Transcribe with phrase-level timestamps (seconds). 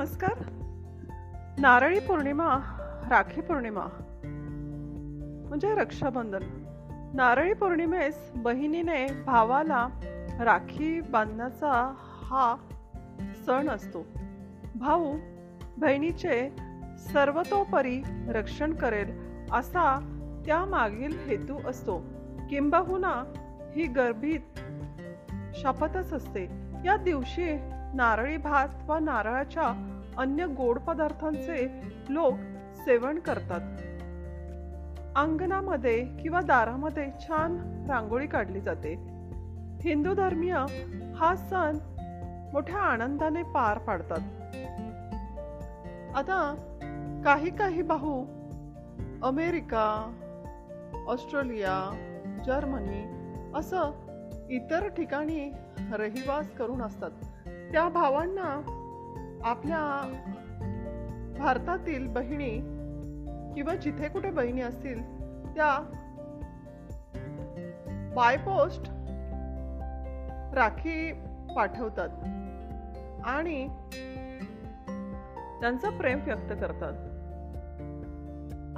[0.00, 0.44] नमस्कार.
[1.58, 2.58] नारळी पौर्णिमा
[3.10, 3.84] राखी पौर्णिमा
[5.48, 6.64] म्हणजे रक्षाबंधन.
[7.14, 9.88] नारळी पौर्णिमेस बहिणीने भावाला
[10.40, 12.56] राखी बांधण्याचा हा
[13.46, 14.06] सण असतो.
[14.74, 15.16] भाऊ
[15.78, 16.50] बहिणीचे
[16.98, 19.10] सर्वतोपरी रक्षण करेल
[19.52, 19.98] असा
[20.46, 21.98] त्यामागील हेतू असतो.
[22.50, 23.24] किंबहुना
[23.76, 24.60] ही गर्भीत
[25.54, 26.44] शपथच असते.
[26.84, 27.58] या दिवशी
[27.94, 29.89] नारळी भात व नारळाच्या
[30.20, 32.34] अन्य गोड पदार्थांचे लोक
[32.76, 33.60] सेवन करतात.
[35.16, 37.56] अंगणामध्ये किंवा दारामध्ये छान
[37.88, 38.94] रांगोळी काढली जाते.
[39.84, 40.54] हिंदू धर्मीय
[41.16, 41.78] हा सण
[42.52, 44.18] मोठ्या आनंदाने पार पाडतात.
[46.14, 46.54] आता
[47.24, 48.24] काही काही भाऊ
[49.22, 50.12] अमेरिका
[51.06, 52.06] ऑस्ट्रेलिया
[52.46, 53.02] जर्मनी
[53.54, 53.90] असं
[54.50, 55.52] इतर ठिकाणी
[55.92, 57.10] रहिवास करून असतात.
[57.72, 58.76] त्या भावांना
[59.44, 60.12] आपल्या
[61.38, 62.58] भारतातील बहिणी
[63.54, 65.02] किंवा जिथे कुठे बहिणी असतील
[65.54, 65.96] त्या
[68.16, 68.82] बाय पोस्ट
[70.54, 71.12] राखी
[71.56, 72.08] पाठवतात
[73.24, 73.68] आणि
[75.60, 76.92] त्यांचं प्रेम व्यक्त करतात.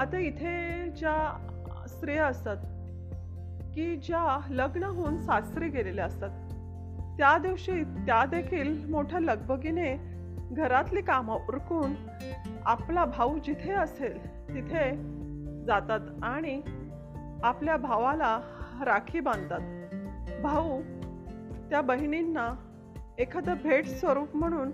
[0.00, 1.48] आता इथे ज्या
[1.88, 2.56] स्त्रिया असतात
[3.74, 6.30] की ज्या लग्न होऊन सासरी गेलेल्या असतात
[7.18, 10.11] त्या दिवशी त्या देखील मोठ्या लगबगीने
[10.54, 11.94] घरातली कामं उरकून
[12.66, 14.90] आपला भाऊ जिथे असेल तिथे
[15.64, 16.62] जातात आणि
[17.42, 18.40] आपल्या भावाला
[18.84, 19.60] राखी बांधतात.
[20.42, 20.82] भाऊ
[21.70, 22.54] त्या बहिणींना
[23.18, 24.70] एखादं भेट स्वरूप म्हणून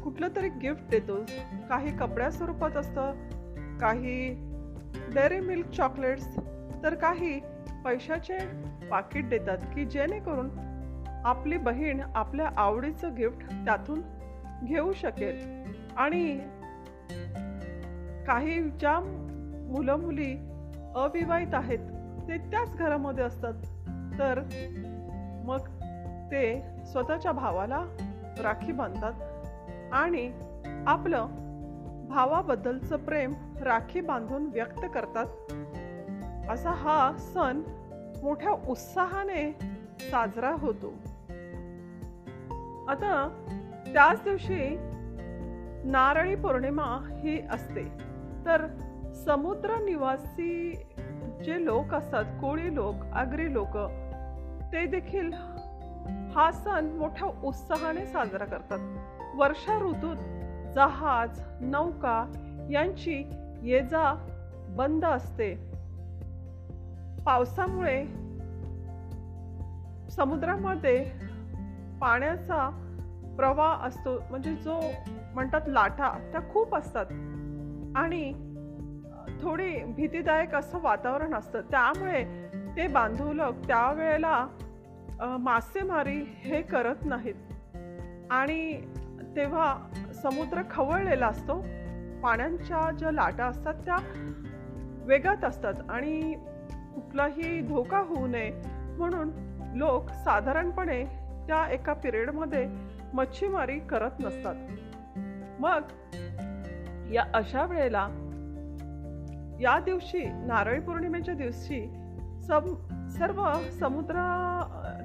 [0.00, 1.24] कुठलं तरी गिफ्ट देतो.
[1.68, 3.12] काही कपड्या स्वरूपात असतं
[3.78, 4.34] काही
[5.14, 6.36] डेअरी मिल्क चॉकलेट्स
[6.82, 7.40] तर काही
[7.84, 8.38] पैशाचे
[8.90, 10.69] पाकिट देतात की जेणेकरून
[11.24, 14.02] आपली बहीण आपल्या आवडीचं गिफ्ट त्यातून
[14.64, 15.60] घेऊ शकेल.
[15.96, 16.38] आणि
[18.26, 19.00] काही ज्या
[19.70, 20.36] मुलं मुली
[20.94, 21.78] अविवाहित आहेत
[22.28, 23.52] ते त्याच घरामध्ये असतात.
[24.18, 24.40] तर
[25.44, 25.58] मग
[26.32, 27.84] ते स्वतःच्या भावाला
[28.42, 29.12] राखी बांधतात
[29.92, 30.32] आणि
[30.86, 31.26] आपलं
[32.10, 35.26] भावाबद्दलचं प्रेम राखी बांधून व्यक्त करतात.
[36.50, 37.62] असा हा सण
[38.22, 39.58] मोठ्या उत्साहाने
[40.00, 40.94] साजरा होतो.
[42.88, 43.28] आता
[43.86, 44.76] त्याच दिवशी
[45.84, 47.82] नारळी पौर्णिमा ही असते.
[48.46, 48.66] तर
[49.14, 50.72] समुद्र निवासी
[51.44, 53.76] जे लोक असतात कोळी लोक आगरी लोक
[54.72, 55.32] ते देखील
[56.34, 58.78] हा सण मोठ्या उत्साहाने साजरा करतात.
[59.34, 60.16] वर्षा ऋतूत
[60.74, 62.32] जहाज नौका
[62.70, 63.30] यांची
[63.62, 64.26] ये जा
[64.68, 65.54] बंद असते.
[67.26, 68.04] पावसामुळे
[70.10, 71.29] समुद्रामध्ये
[72.00, 72.68] पाण्याचा
[73.36, 74.80] प्रवाह असतो म्हणजे जो
[75.34, 77.06] म्हणतात लाटा त्या खूप असतात.
[77.96, 78.32] आणि
[79.42, 81.60] थोडी भीतीदायक असं वातावरण असतं.
[81.60, 82.24] त्यामुळे
[82.76, 84.46] ते बांधवलं त्यावेळेला
[85.20, 87.34] मासेमारी हे करत नाहीत.
[88.30, 88.80] आणि
[89.36, 89.76] तेव्हा
[90.22, 91.54] समुद्र खवळलेला असतो.
[92.22, 93.96] पाण्यांच्या ज्या लाटा असतात त्या
[95.06, 95.74] वेगात असतात.
[95.88, 96.34] आणि
[96.94, 98.50] कुठलाही धोका होऊ नये
[98.98, 99.30] म्हणून
[99.74, 102.66] लोक साधारणपणे त्या एका पिरियडमध्ये
[103.14, 104.54] मच्छीमारी करत नसतात.
[105.60, 105.80] मग
[107.12, 108.08] या अशा वेळेला
[109.60, 111.80] या दिवशी नारळी पौर्णिमेच्या दिवशी
[112.42, 112.74] सम
[113.08, 113.44] सर्व
[113.80, 114.14] समुद्र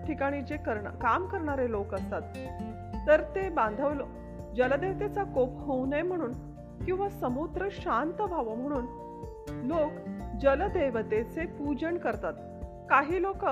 [0.07, 2.21] ठिकाणी जे करण काम करणारे लोक असतात
[3.07, 3.93] तर ते बांधव
[4.55, 6.31] जलदेवतेचा कोप होऊ नये म्हणून
[6.85, 8.85] किंवा समुद्र शांत व्हावं म्हणून
[9.67, 9.91] लोक
[10.41, 12.33] जलदेवतेचे पूजन करतात.
[12.89, 13.45] काही लोक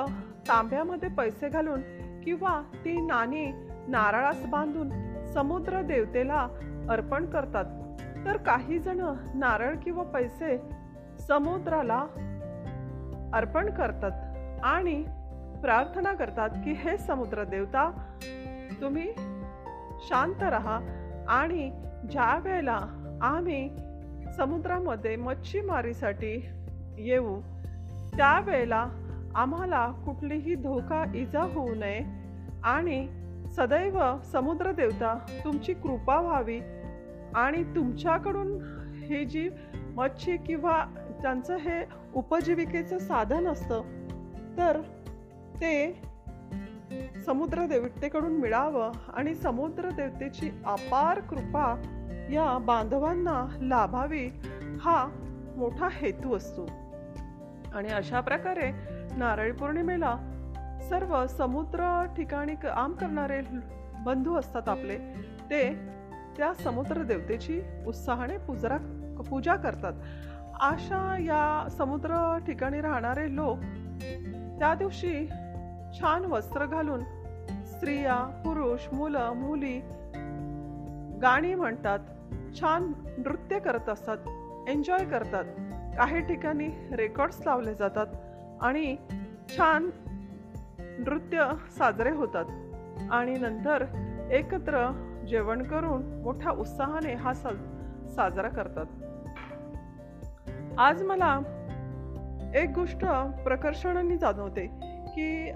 [0.47, 1.81] तांब्यामध्ये पैसे घालून
[2.25, 3.45] किंवा ती नाणी
[3.87, 4.89] नारळास बांधून
[5.33, 6.47] समुद्र देवतेला
[6.89, 7.65] अर्पण करतात.
[8.25, 9.01] तर काही जण
[9.35, 10.57] नारळ किंवा पैसे
[11.27, 12.05] समुद्राला
[13.33, 14.11] अर्पण करतात
[14.63, 15.03] आणि
[15.61, 17.89] प्रार्थना करतात की हे समुद्र देवता
[18.81, 19.13] तुम्ही
[20.09, 20.79] शांत राहा
[21.27, 21.69] आणि
[22.11, 22.79] ज्या वेळेला
[23.21, 23.69] आम्ही
[24.37, 26.49] समुद्रामध्ये मच्छीमारीसाठी
[26.97, 27.39] येऊ
[28.17, 28.87] त्यावेळेला
[29.35, 32.01] आम्हाला कुठलीही धोका इजा होऊ नये
[32.63, 33.07] आणि
[33.55, 36.59] सदैव समुद्र देवता तुमची कृपा व्हावी
[37.35, 38.57] आणि तुमच्याकडून
[38.93, 39.49] ही जी
[39.95, 40.85] मच्छी किंवा
[41.21, 41.85] त्यांचं हे
[42.15, 43.81] उपजीविकेचं साधन असतं
[44.57, 44.81] तर
[45.55, 46.01] ते
[47.25, 51.81] समुद्र देवतेकडून मिळावं आणि समुद्र देवतेची अपार कृपा
[52.31, 54.27] या बांधवांना लाभावी
[54.81, 55.09] हा
[55.57, 56.67] मोठा हेतू असतो.
[57.75, 60.15] आणि अशा प्रकारे नारळी पौर्णिमेला
[60.89, 63.41] सर्व समुद्र ठिकाणी काम करणारे
[64.05, 64.97] बंधू असतात आपले.
[65.49, 65.73] ते
[66.37, 68.77] त्या समुद्र देवतेची उत्साहाने पूजरा
[69.29, 69.93] पूजा करतात.
[70.61, 73.57] अशा या समुद्र ठिकाणी राहणारे लोक
[74.59, 75.27] त्या दिवशी
[75.99, 77.03] छान वस्त्र घालून
[77.65, 78.15] स्त्रिया
[78.45, 79.79] पुरुष मुलं मुली
[81.21, 81.99] गाणी म्हणतात
[82.59, 84.17] छान नृत्य करत असतात
[84.69, 85.45] एन्जॉय करतात.
[85.97, 88.07] काही ठिकाणी रेकॉर्ड्स लावले जातात.
[88.63, 88.95] आणि
[89.57, 89.89] छान
[90.79, 92.45] नृत्य साजरे होतात.
[93.11, 93.85] आणि नंतर
[94.31, 94.91] एकत्र
[95.27, 97.49] जेवण करून मोठ्या उत्साहाने हा सा
[98.15, 98.85] साजरा करतात.
[100.77, 101.39] आज मला
[102.55, 103.05] एक गोष्ट
[103.43, 104.67] प्रकर्षणाने जाणवते
[105.15, 105.51] की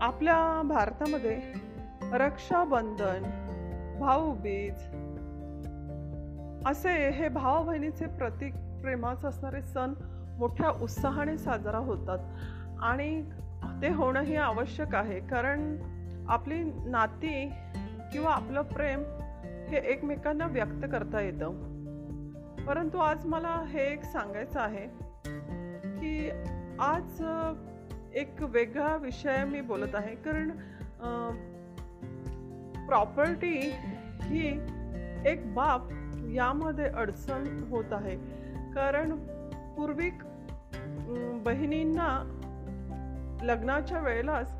[0.00, 1.40] आपल्या भारतामध्ये
[2.12, 3.22] रक्षाबंधन
[4.00, 4.74] भाऊबीज
[6.66, 9.92] असे हे भाऊ बहिणीचे प्रतीक प्रेमाचं असणारे सण
[10.38, 12.18] मोठ्या उत्साहाने साजरा होतात.
[12.82, 13.22] आणि
[13.82, 15.20] ते होणंही आवश्यक आहे.
[15.20, 15.76] कारण
[16.28, 17.48] आपली नाती
[18.12, 19.02] किंवा आपलं प्रेम
[19.68, 21.74] हे एकमेकांना व्यक्त करता येतं.
[22.64, 24.86] परंतु आज मला हे एक सांगायचं आहे
[26.00, 26.30] की
[26.80, 27.24] आज
[28.14, 30.14] एक वेगळा विषय मी बोलत आहे.
[30.14, 30.50] कारण
[32.86, 33.72] प्रॉपर्टी
[34.22, 34.48] ही
[35.26, 35.88] एक बाब
[36.32, 38.16] यामध्ये अडचण होत आहे.
[38.74, 39.12] कारण
[39.76, 40.10] पूर्वी
[41.44, 42.30] बहिणींना
[43.42, 44.54] लग्नाच्या वेळेलाच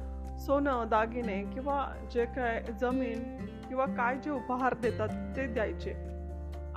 [0.47, 5.95] सोनं दागिने किंवा जे काय जमीन किंवा काय जे उपहार देतात ते द्यायचे.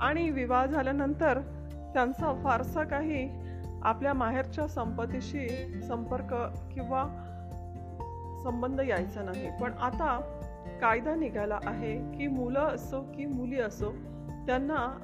[0.00, 1.40] आणि विवाह झाल्यानंतर
[1.94, 3.28] त्यांचा फारसा काही
[3.82, 5.48] आपल्या माहेरच्या संपत्तीशी
[5.82, 6.34] संपर्क
[6.74, 7.04] किंवा
[8.42, 9.50] संबंध यायचा नाही.
[9.60, 10.20] पण आता
[10.80, 13.90] कायदा निघाला आहे की मुलं असो की मुली असो
[14.46, 14.98] त्यांना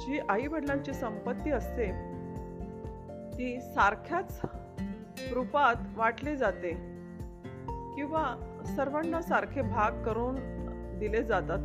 [0.00, 2.07] जी आई वडिलांची संपत्ती असते
[3.38, 4.40] ती सारख्याच
[5.32, 6.70] रूपात वाटली जाते
[7.96, 8.24] किंवा
[8.76, 10.36] सर्वांना सारखे भाग करून
[10.98, 11.58] दिले जातात.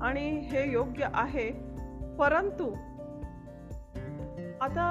[0.00, 1.50] आणि हे योग्य आहे.
[2.18, 2.74] परंतु
[4.60, 4.84] आता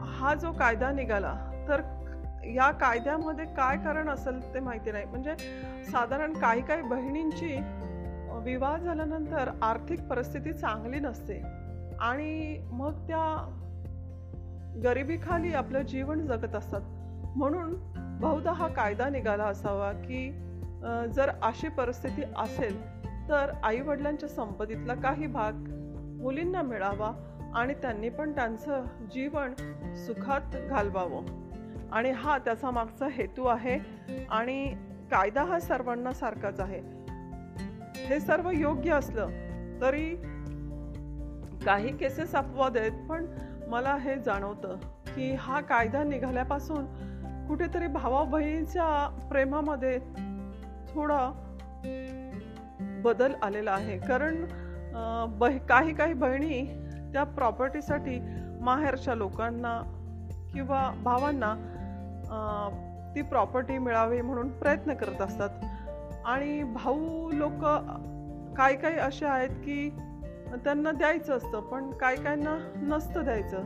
[0.00, 1.34] हा जो कायदा निघाला
[1.68, 1.80] तर
[2.44, 5.04] या कायद्यामध्ये काय कारण असेल ते माहिती नाही.
[5.04, 5.34] म्हणजे
[5.84, 7.56] साधारण काही काही बहिणींची
[8.44, 11.42] विवाह झाल्यानंतर आर्थिक परिस्थिती चांगली नसते
[12.00, 13.60] आणि मग त्या
[14.82, 16.80] गरिबीखाली आपलं जीवन जगत असतात.
[17.36, 17.74] म्हणून
[18.20, 20.30] बहुधा हा कायदा निघाला असावा की
[21.14, 22.80] जर अशी परिस्थिती असेल
[23.28, 25.52] तर आई वडिलांच्या संपत्तीतला काही भाग
[26.22, 27.12] मुलींना मिळावा
[27.54, 28.84] आणि त्यांनी पण त्यांचं
[29.14, 29.54] जीवन
[29.96, 31.24] सुखात घालवावं.
[31.92, 33.78] आणि हा त्याचा मागचा हेतू आहे
[34.30, 34.74] आणि
[35.10, 36.80] कायदा हा सर्वांना सारखाच आहे.
[38.06, 39.28] हे सर्व योग्य असलं
[39.80, 40.14] तरी
[41.64, 43.26] काही केसेस अपवाद आहेत पण
[43.68, 44.76] मला हे जाणवतं
[45.06, 46.84] की हा कायदा निघाल्यापासून
[47.48, 48.86] कुठेतरी भावा बहिणीच्या
[49.30, 49.98] प्रेमामध्ये
[50.88, 51.20] थोडा
[53.04, 53.98] बदल आलेला आहे.
[53.98, 54.44] कारण
[55.38, 56.64] बह काही काही बहिणी
[57.12, 58.18] त्या प्रॉपर्टीसाठी
[58.60, 59.80] माहेरच्या लोकांना
[60.54, 61.54] किंवा भावांना
[63.14, 65.50] ती प्रॉपर्टी मिळावी म्हणून प्रयत्न करत असतात.
[66.26, 67.64] आणि भाऊ लोक
[68.56, 69.88] काही काही असे आहेत की
[70.56, 73.62] त्यांना द्यायचं असतं पण काय कायना नसतं द्यायचं.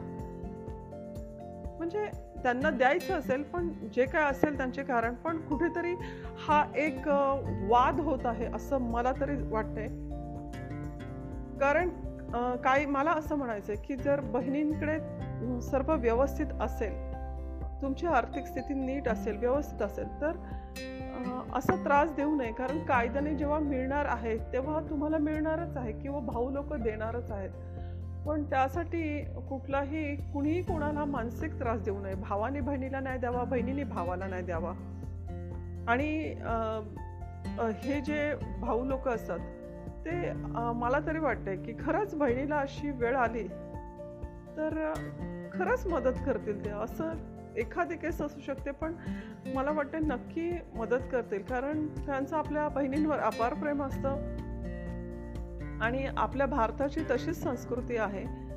[1.79, 2.07] म्हणजे
[2.43, 5.95] त्यांना द्यायचं असेल पण जे काय असेल त्यांचे कारण पण कुठेतरी
[6.39, 7.09] हा एक
[7.71, 9.89] वाद होत आहे असं मला तरी वाटतंय.
[11.61, 11.89] कारण
[12.65, 14.99] काही मला असं म्हणायचं की जर बहिणींकडे
[15.61, 17.07] सर्व व्यवस्थित असेल
[17.83, 20.37] तुमची आर्थिक स्थिती नीट असेल व्यवस्थित असेल तर
[21.55, 22.53] असा त्रास देऊ नये.
[22.53, 27.51] कारण कायद्याने जेव्हा मिळणार आहे तेव्हा तुम्हाला मिळणारच आहे किंवा भाऊ लोक देणारच आहेत.
[28.27, 32.15] पण त्यासाठी कुठलाही कुणीही कोणाला मानसिक त्रास देऊ नये.
[32.15, 34.73] भावाने बहिणीला नाही द्यावा बहिणीने भावाला नाही द्यावा.
[35.89, 36.35] आणि
[37.83, 39.39] हे जे भाऊ लोक असतात
[40.05, 40.33] ते
[40.75, 43.47] मला तरी वाटतंय की खरंच बहिणीला अशी वेळ आली
[44.57, 44.93] तर
[45.53, 46.71] खरंच मदत करतील ते.
[46.71, 47.13] असं
[47.59, 48.93] एखादे केस असू शकते पण
[49.55, 51.43] मला वाटते नक्की मदत करतील.
[51.43, 54.09] कारण त्यांचं आपल्या बहिणींवर अपार प्रेम असतं.
[55.81, 58.49] आणि आपल्या भारताची तशीच संस्कृती आहे.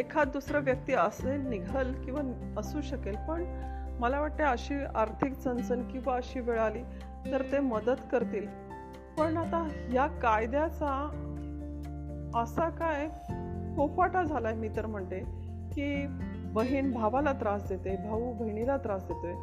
[0.00, 3.44] एखाद दुसरा व्यक्ती असेल निघल किंवा असू शकेल पण
[4.00, 6.82] मला वाटते अशी आर्थिक चणचण किंवा अशी वेळ आली
[7.32, 8.46] तर ते मदत करतील.
[9.18, 11.18] पण आता या कायद्याचा
[12.34, 13.08] असा काय
[13.76, 15.20] फोफाटा झालाय मी तर म्हणते
[15.74, 16.06] की
[16.52, 19.34] बहीण भावाला त्रास देते भाऊ बहिणीला त्रास देतोय.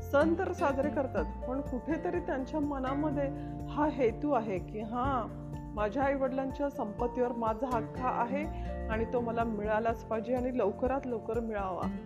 [0.00, 3.28] सण तर साजरे करतात पण कुठेतरी त्यांच्या मनामध्ये
[3.68, 8.44] हा हेतू आहे की हां माझ्या आईवडिलांच्या संपत्तीवर माझा हक्क आहे
[8.88, 11.96] आणि तो मला मिळालाच पाहिजे आणि लवकरात लवकर मिळावा.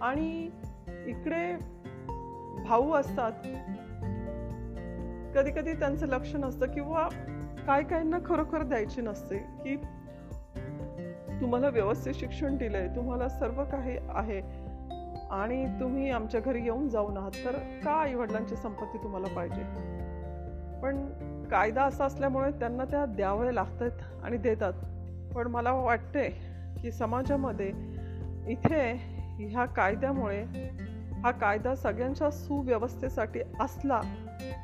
[0.00, 0.50] आणि
[1.06, 1.56] इकडे
[2.64, 3.32] भाऊ असतात.
[5.34, 7.08] कधी कधी त्यांचं लक्ष नसतं किंवा
[7.66, 9.76] काय काहींना खरोखर द्यायची नसते की
[11.42, 14.40] तुम्हाला व्यवस्थित शिक्षण दिलं आहे तुम्हाला सर्व काही आहे
[15.30, 19.62] आणि तुम्ही आमच्या घरी येऊन जाऊन आहात तर का आईवडिलांची संपत्ती तुम्हाला पाहिजे?
[20.82, 21.06] पण
[21.50, 23.90] कायदा असा असल्यामुळे त्यांना त्या द्यावे लागतात
[24.24, 24.72] आणि देतात.
[25.34, 26.28] पण मला वाटते
[26.82, 27.68] की समाजामध्ये
[28.48, 28.92] इथे
[29.38, 30.42] ह्या कायद्यामुळे
[31.24, 34.00] हा कायदा सगळ्यांच्या सुव्यवस्थेसाठी असला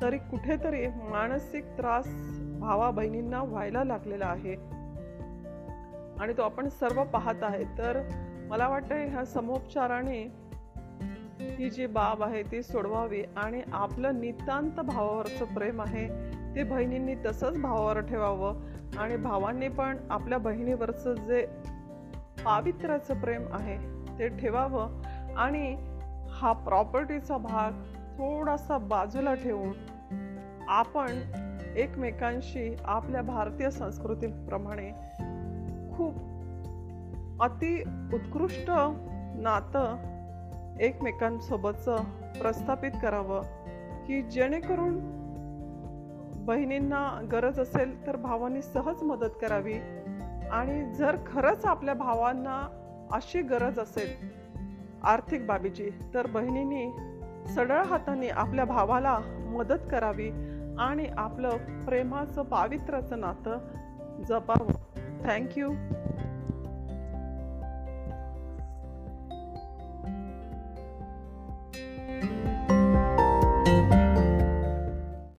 [0.01, 2.07] तरी कुठेतरी मानसिक त्रास
[2.59, 4.78] भावा बहिणींना व्हायला लागलेला आहे.
[6.19, 7.63] आणि तो आपण सर्व पाहत आहे.
[7.77, 8.01] तर
[8.49, 10.21] मला वाटतं ह्या समोपचाराने
[11.39, 16.07] ही जी बाब आहे ती सोडवावी आणि आपलं नितांत भावावरचं प्रेम आहे
[16.55, 21.45] ते बहिणींनी तसंच भावावर ठेवावं आणि भावांनी पण आपल्या बहिणीवरचं जे
[22.45, 23.77] पावित्र्याचं प्रेम आहे
[24.19, 25.75] ते ठेवावं आणि
[26.31, 27.71] हा प्रॉपर्टीचा भाग
[28.17, 29.73] थोडासा बाजूला ठेवून
[30.69, 31.19] आपण
[31.77, 34.91] एकमेकांशी आपल्या भारतीय संस्कृतीप्रमाणे
[35.99, 38.71] खूप अति उत्कृष्ट
[39.35, 39.95] नातं
[40.79, 41.97] एकमेकांसोबतचं
[42.41, 43.41] प्रस्थापित करावं
[44.07, 44.99] की जेणेकरून
[46.45, 49.73] बहिणींना गरज असेल तर भावांनी सहज मदत करावी.
[50.51, 52.67] आणि जर खरंच आपल्या भावांना
[53.11, 54.09] अशी गरज असेल
[55.03, 56.91] आर्थिक बाबीची तर बहिणींनी
[57.47, 60.29] सडळ हाताने आपल्या भावाला मदत करावी
[60.79, 61.49] आणि आपलं
[61.85, 63.57] प्रेमाचं पावित्र्याचं नातं
[64.27, 64.88] जपावं.
[65.23, 65.77] Thank you.